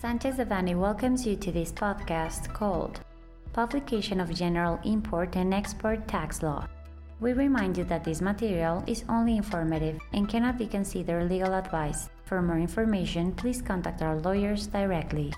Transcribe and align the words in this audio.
Sanchez 0.00 0.36
Devanny 0.36 0.74
welcomes 0.74 1.26
you 1.26 1.36
to 1.36 1.52
this 1.52 1.70
podcast 1.70 2.54
called 2.54 3.00
Publication 3.52 4.18
of 4.18 4.32
General 4.32 4.80
Import 4.84 5.36
and 5.36 5.52
Export 5.52 6.08
Tax 6.08 6.42
Law. 6.42 6.66
We 7.20 7.34
remind 7.34 7.76
you 7.76 7.84
that 7.84 8.02
this 8.02 8.22
material 8.22 8.82
is 8.86 9.04
only 9.10 9.36
informative 9.36 10.00
and 10.14 10.26
cannot 10.26 10.56
be 10.56 10.66
considered 10.66 11.28
legal 11.28 11.52
advice. 11.52 12.08
For 12.24 12.40
more 12.40 12.58
information, 12.58 13.32
please 13.32 13.60
contact 13.60 14.00
our 14.00 14.16
lawyers 14.20 14.68
directly. 14.68 15.34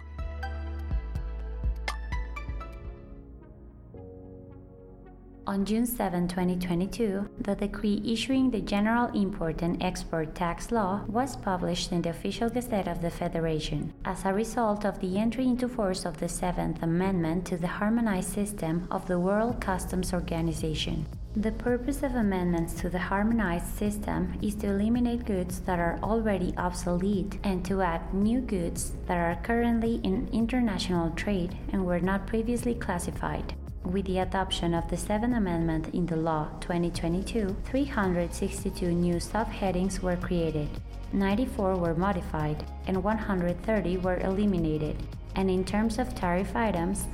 On 5.45 5.65
June 5.65 5.87
7, 5.87 6.29
2022, 6.29 7.29
the 7.41 7.57
decree 7.57 8.01
issuing 8.07 8.49
the 8.49 8.61
General 8.61 9.09
Import 9.09 9.63
and 9.63 9.83
Export 9.83 10.37
Tax 10.37 10.71
Law 10.71 11.03
was 11.09 11.35
published 11.35 11.91
in 11.91 12.01
the 12.01 12.11
Official 12.11 12.49
Gazette 12.49 12.87
of 12.87 13.03
the 13.03 13.11
Federation 13.11 13.93
as 14.05 14.25
a 14.25 14.33
result 14.33 14.85
of 14.85 15.01
the 15.01 15.19
entry 15.19 15.47
into 15.47 15.67
force 15.67 16.05
of 16.05 16.19
the 16.19 16.29
Seventh 16.29 16.81
Amendment 16.85 17.45
to 17.47 17.57
the 17.57 17.67
Harmonized 17.67 18.29
System 18.33 18.87
of 18.93 19.09
the 19.09 19.19
World 19.19 19.61
Customs 19.61 20.15
Organization. 20.15 21.07
The 21.35 21.51
purpose 21.51 22.05
of 22.05 22.15
amendments 22.15 22.75
to 22.75 22.89
the 22.89 22.99
harmonized 22.99 23.75
system 23.77 24.39
is 24.43 24.55
to 24.57 24.69
eliminate 24.69 25.25
goods 25.25 25.59
that 25.61 25.81
are 25.81 25.99
already 26.05 26.55
obsolete 26.57 27.39
and 27.43 27.65
to 27.65 27.83
add 27.83 28.15
new 28.15 28.41
goods 28.41 28.93
that 29.07 29.17
are 29.17 29.43
currently 29.43 29.97
in 30.05 30.29
international 30.33 31.11
trade 31.11 31.57
and 31.73 31.85
were 31.85 32.01
not 32.01 32.29
previously 32.29 32.75
classified. 32.75 33.55
With 33.85 34.07
the 34.07 34.21
adoption 34.21 34.75
of 34.75 34.89
the 34.89 34.97
Seventh 34.97 35.35
Amendment 35.35 35.89
in 35.93 36.07
the 36.07 36.15
law 36.15 36.49
2022, 36.61 37.57
362 37.65 38.93
new 38.93 39.17
subheadings 39.17 39.99
were 39.99 40.15
created, 40.15 40.69
94 41.13 41.77
were 41.77 41.95
modified, 41.95 42.65
and 42.87 43.03
130 43.03 43.97
were 43.97 44.19
eliminated. 44.21 44.97
And 45.35 45.51
in 45.51 45.65
terms 45.65 45.99
of 45.99 46.15
tariff 46.15 46.55
items, 46.55 47.07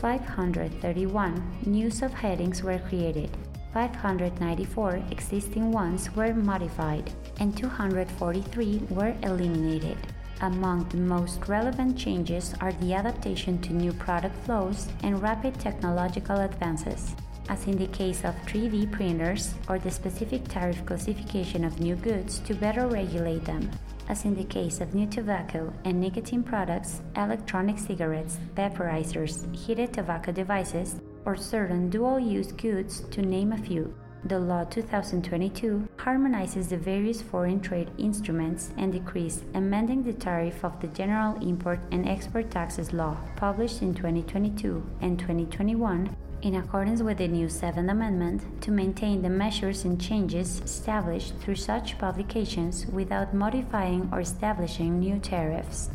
531 0.00 1.58
new 1.66 1.88
subheadings 1.88 2.62
were 2.62 2.78
created, 2.78 3.36
594 3.74 5.02
existing 5.10 5.72
ones 5.72 6.10
were 6.16 6.32
modified, 6.32 7.12
and 7.38 7.54
243 7.54 8.82
were 8.88 9.14
eliminated. 9.22 9.98
Among 10.40 10.88
the 10.88 10.96
most 10.96 11.46
relevant 11.48 11.96
changes 11.96 12.54
are 12.60 12.72
the 12.72 12.94
adaptation 12.94 13.60
to 13.62 13.72
new 13.72 13.92
product 13.92 14.36
flows 14.44 14.88
and 15.02 15.22
rapid 15.22 15.58
technological 15.60 16.36
advances, 16.40 17.14
as 17.48 17.66
in 17.66 17.78
the 17.78 17.86
case 17.86 18.24
of 18.24 18.34
3D 18.46 18.90
printers 18.90 19.54
or 19.68 19.78
the 19.78 19.90
specific 19.90 20.46
tariff 20.48 20.84
classification 20.84 21.64
of 21.64 21.80
new 21.80 21.94
goods 21.94 22.40
to 22.40 22.54
better 22.54 22.86
regulate 22.88 23.44
them, 23.44 23.70
as 24.08 24.24
in 24.24 24.34
the 24.34 24.44
case 24.44 24.80
of 24.80 24.94
new 24.94 25.06
tobacco 25.06 25.72
and 25.84 26.00
nicotine 26.00 26.42
products, 26.42 27.00
electronic 27.16 27.78
cigarettes, 27.78 28.38
vaporizers, 28.54 29.54
heated 29.54 29.92
tobacco 29.92 30.32
devices, 30.32 31.00
or 31.24 31.36
certain 31.36 31.88
dual 31.88 32.18
use 32.18 32.52
goods, 32.52 33.00
to 33.10 33.22
name 33.22 33.52
a 33.52 33.58
few. 33.58 33.94
The 34.26 34.38
Law 34.38 34.64
2022 34.64 35.88
harmonizes 36.04 36.68
the 36.68 36.76
various 36.76 37.22
foreign 37.22 37.58
trade 37.58 37.90
instruments 37.96 38.70
and 38.76 38.92
decrees 38.92 39.42
amending 39.54 40.02
the 40.02 40.12
tariff 40.12 40.62
of 40.62 40.78
the 40.82 40.86
General 40.88 41.34
Import 41.40 41.80
and 41.92 42.06
Export 42.06 42.50
Taxes 42.50 42.92
Law, 42.92 43.16
published 43.36 43.80
in 43.80 43.94
2022 43.94 44.84
and 45.00 45.18
2021, 45.18 46.14
in 46.42 46.56
accordance 46.56 47.00
with 47.00 47.16
the 47.16 47.26
new 47.26 47.48
Seventh 47.48 47.90
Amendment, 47.90 48.42
to 48.60 48.70
maintain 48.70 49.22
the 49.22 49.30
measures 49.30 49.86
and 49.86 49.98
changes 49.98 50.60
established 50.60 51.38
through 51.38 51.54
such 51.54 51.96
publications 51.96 52.84
without 52.92 53.32
modifying 53.32 54.06
or 54.12 54.20
establishing 54.20 55.00
new 55.00 55.18
tariffs. 55.18 55.88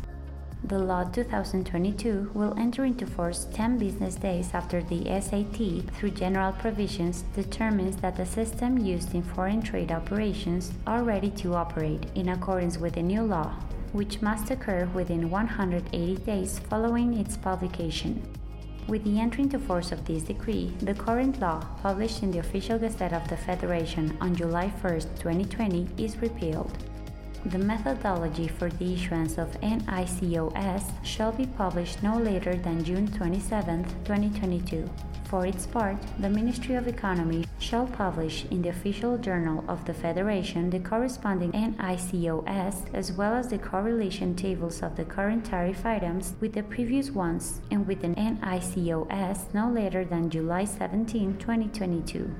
The 0.62 0.78
Law 0.78 1.04
2022 1.04 2.32
will 2.34 2.54
enter 2.58 2.84
into 2.84 3.06
force 3.06 3.46
10 3.54 3.78
business 3.78 4.16
days 4.16 4.50
after 4.52 4.82
the 4.82 5.04
SAT, 5.06 5.90
through 5.94 6.10
general 6.10 6.52
provisions, 6.52 7.24
determines 7.34 7.96
that 7.96 8.14
the 8.16 8.26
system 8.26 8.76
used 8.76 9.14
in 9.14 9.22
foreign 9.22 9.62
trade 9.62 9.90
operations 9.90 10.72
are 10.86 11.02
ready 11.02 11.30
to 11.30 11.54
operate 11.54 12.04
in 12.14 12.28
accordance 12.28 12.76
with 12.76 12.94
the 12.94 13.02
new 13.02 13.22
law, 13.22 13.54
which 13.92 14.20
must 14.20 14.50
occur 14.50 14.84
within 14.92 15.30
180 15.30 16.16
days 16.26 16.58
following 16.58 17.14
its 17.14 17.38
publication. 17.38 18.22
With 18.86 19.02
the 19.04 19.18
entry 19.18 19.44
into 19.44 19.58
force 19.58 19.92
of 19.92 20.04
this 20.04 20.24
decree, 20.24 20.74
the 20.80 20.94
current 20.94 21.40
law, 21.40 21.64
published 21.82 22.22
in 22.22 22.32
the 22.32 22.40
Official 22.40 22.78
Gazette 22.78 23.14
of 23.14 23.26
the 23.28 23.36
Federation 23.36 24.16
on 24.20 24.36
July 24.36 24.68
1, 24.68 25.00
2020, 25.00 25.88
is 25.96 26.18
repealed. 26.18 26.76
The 27.46 27.58
methodology 27.58 28.48
for 28.48 28.68
the 28.68 28.92
issuance 28.92 29.38
of 29.38 29.58
NICOS 29.62 30.92
shall 31.02 31.32
be 31.32 31.46
published 31.46 32.02
no 32.02 32.18
later 32.18 32.54
than 32.54 32.84
June 32.84 33.08
27, 33.08 33.84
2022. 34.04 34.88
For 35.24 35.46
its 35.46 35.66
part, 35.66 35.96
the 36.18 36.28
Ministry 36.28 36.74
of 36.74 36.86
Economy 36.86 37.46
shall 37.58 37.86
publish 37.86 38.44
in 38.50 38.60
the 38.60 38.68
official 38.68 39.16
journal 39.16 39.64
of 39.68 39.86
the 39.86 39.94
Federation 39.94 40.68
the 40.68 40.80
corresponding 40.80 41.52
NICOS 41.52 42.92
as 42.92 43.12
well 43.12 43.32
as 43.32 43.48
the 43.48 43.58
correlation 43.58 44.34
tables 44.34 44.82
of 44.82 44.96
the 44.96 45.04
current 45.04 45.46
tariff 45.46 45.86
items 45.86 46.34
with 46.40 46.52
the 46.52 46.62
previous 46.62 47.10
ones 47.10 47.62
and 47.70 47.86
with 47.86 48.02
the 48.02 48.08
NICOS 48.08 49.54
no 49.54 49.70
later 49.70 50.04
than 50.04 50.28
July 50.28 50.66
17, 50.66 51.38
2022. 51.38 52.34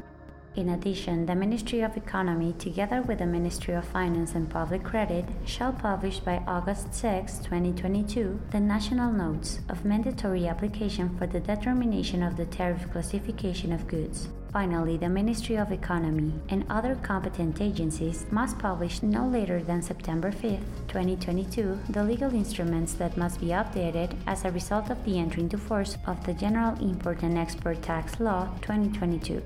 In 0.56 0.70
addition, 0.70 1.26
the 1.26 1.36
Ministry 1.36 1.80
of 1.82 1.96
Economy, 1.96 2.54
together 2.58 3.02
with 3.02 3.20
the 3.20 3.26
Ministry 3.26 3.72
of 3.74 3.84
Finance 3.84 4.34
and 4.34 4.50
Public 4.50 4.82
Credit, 4.82 5.24
shall 5.44 5.72
publish 5.72 6.18
by 6.18 6.42
August 6.44 6.92
6, 6.92 7.38
2022, 7.38 8.40
the 8.50 8.58
national 8.58 9.12
notes 9.12 9.60
of 9.68 9.84
mandatory 9.84 10.48
application 10.48 11.16
for 11.16 11.28
the 11.28 11.38
determination 11.38 12.20
of 12.24 12.36
the 12.36 12.46
tariff 12.46 12.90
classification 12.90 13.72
of 13.72 13.86
goods. 13.86 14.28
Finally, 14.52 14.96
the 14.96 15.08
Ministry 15.08 15.56
of 15.56 15.70
Economy 15.70 16.32
and 16.48 16.64
other 16.68 16.96
competent 16.96 17.60
agencies 17.60 18.26
must 18.32 18.58
publish 18.58 19.04
no 19.04 19.28
later 19.28 19.62
than 19.62 19.80
September 19.80 20.32
5, 20.32 20.58
2022, 20.88 21.78
the 21.90 22.02
legal 22.02 22.34
instruments 22.34 22.94
that 22.94 23.16
must 23.16 23.38
be 23.38 23.54
updated 23.54 24.16
as 24.26 24.44
a 24.44 24.50
result 24.50 24.90
of 24.90 25.02
the 25.04 25.16
entry 25.16 25.44
into 25.44 25.56
force 25.56 25.96
of 26.08 26.26
the 26.26 26.34
General 26.34 26.76
Import 26.80 27.22
and 27.22 27.38
Export 27.38 27.80
Tax 27.82 28.18
Law 28.18 28.48
2022. 28.62 29.40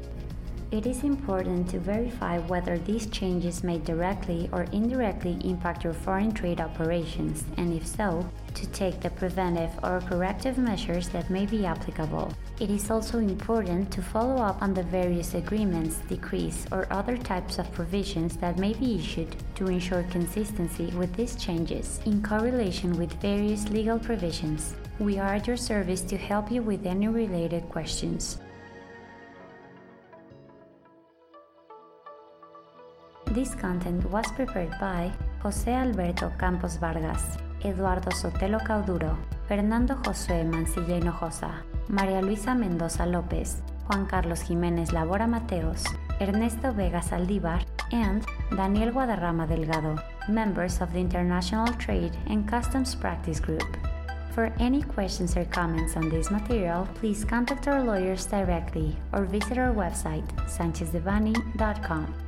It 0.74 0.86
is 0.86 1.04
important 1.04 1.70
to 1.70 1.78
verify 1.78 2.38
whether 2.38 2.78
these 2.78 3.06
changes 3.06 3.62
may 3.62 3.78
directly 3.78 4.48
or 4.50 4.64
indirectly 4.72 5.38
impact 5.44 5.84
your 5.84 5.92
foreign 5.92 6.32
trade 6.32 6.60
operations, 6.60 7.44
and 7.56 7.72
if 7.72 7.86
so, 7.86 8.28
to 8.54 8.66
take 8.70 8.98
the 8.98 9.10
preventive 9.10 9.70
or 9.84 10.00
corrective 10.00 10.58
measures 10.58 11.08
that 11.10 11.30
may 11.30 11.46
be 11.46 11.64
applicable. 11.64 12.34
It 12.58 12.70
is 12.70 12.90
also 12.90 13.18
important 13.18 13.92
to 13.92 14.02
follow 14.02 14.42
up 14.42 14.60
on 14.60 14.74
the 14.74 14.82
various 14.82 15.34
agreements, 15.34 15.98
decrees, 16.08 16.66
or 16.72 16.92
other 16.92 17.16
types 17.16 17.60
of 17.60 17.72
provisions 17.72 18.36
that 18.38 18.58
may 18.58 18.72
be 18.72 18.96
issued 18.96 19.36
to 19.54 19.68
ensure 19.68 20.02
consistency 20.10 20.86
with 20.96 21.14
these 21.14 21.36
changes 21.36 22.00
in 22.04 22.20
correlation 22.20 22.98
with 22.98 23.12
various 23.22 23.68
legal 23.68 24.00
provisions. 24.00 24.74
We 24.98 25.20
are 25.20 25.36
at 25.36 25.46
your 25.46 25.56
service 25.56 26.00
to 26.00 26.16
help 26.16 26.50
you 26.50 26.62
with 26.62 26.84
any 26.84 27.06
related 27.06 27.68
questions. 27.68 28.40
This 33.34 33.56
content 33.56 34.08
was 34.12 34.30
prepared 34.36 34.78
by 34.78 35.10
José 35.42 35.74
Alberto 35.74 36.30
Campos 36.38 36.76
Vargas, 36.76 37.36
Eduardo 37.64 38.12
Sotelo 38.12 38.60
Cauduro, 38.64 39.16
Fernando 39.48 39.96
Josué 39.96 40.44
Mancilla 40.44 40.98
Hinojosa, 40.98 41.64
María 41.88 42.22
Luisa 42.22 42.54
Mendoza 42.54 43.04
López, 43.06 43.56
Juan 43.88 44.06
Carlos 44.06 44.44
Jiménez 44.44 44.92
Labora 44.92 45.26
Mateos, 45.26 45.82
Ernesto 46.20 46.72
Vega 46.72 47.02
Saldívar, 47.02 47.64
and 47.90 48.24
Daniel 48.56 48.92
Guadarrama 48.92 49.48
Delgado, 49.48 49.96
members 50.28 50.80
of 50.80 50.92
the 50.92 51.00
International 51.00 51.66
Trade 51.78 52.16
and 52.28 52.48
Customs 52.48 52.94
Practice 52.94 53.40
Group. 53.40 53.66
For 54.30 54.52
any 54.60 54.82
questions 54.82 55.36
or 55.36 55.44
comments 55.46 55.96
on 55.96 56.08
this 56.08 56.30
material, 56.30 56.88
please 56.94 57.24
contact 57.24 57.66
our 57.66 57.82
lawyers 57.82 58.26
directly 58.26 58.96
or 59.12 59.24
visit 59.24 59.58
our 59.58 59.74
website, 59.74 60.26
sanchezdevanny.com. 60.46 62.23